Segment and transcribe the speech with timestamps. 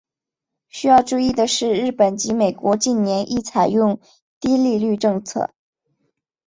[0.67, 3.99] 需要注意的是日本及美国近年亦采用
[4.39, 5.53] 低利率政策。